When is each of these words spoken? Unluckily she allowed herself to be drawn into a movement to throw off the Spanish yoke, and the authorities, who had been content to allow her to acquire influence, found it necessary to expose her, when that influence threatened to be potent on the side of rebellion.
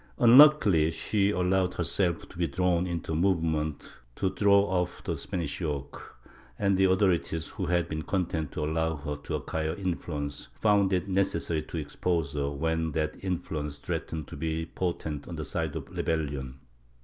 Unluckily 0.17 0.89
she 0.89 1.29
allowed 1.29 1.75
herself 1.75 2.27
to 2.27 2.39
be 2.39 2.47
drawn 2.47 2.87
into 2.87 3.11
a 3.11 3.15
movement 3.15 3.87
to 4.15 4.31
throw 4.33 4.61
off 4.61 5.03
the 5.03 5.15
Spanish 5.15 5.61
yoke, 5.61 6.17
and 6.57 6.75
the 6.75 6.85
authorities, 6.85 7.49
who 7.49 7.67
had 7.67 7.87
been 7.87 8.01
content 8.01 8.51
to 8.51 8.63
allow 8.65 8.95
her 8.95 9.15
to 9.15 9.35
acquire 9.35 9.75
influence, 9.75 10.47
found 10.59 10.91
it 10.91 11.07
necessary 11.07 11.61
to 11.61 11.77
expose 11.77 12.33
her, 12.33 12.49
when 12.49 12.93
that 12.93 13.15
influence 13.23 13.77
threatened 13.77 14.27
to 14.27 14.35
be 14.35 14.65
potent 14.65 15.27
on 15.27 15.35
the 15.35 15.45
side 15.45 15.75
of 15.75 15.87
rebellion. 15.95 16.59